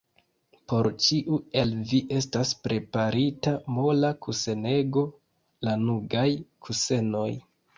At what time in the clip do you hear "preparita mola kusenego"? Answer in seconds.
2.69-5.05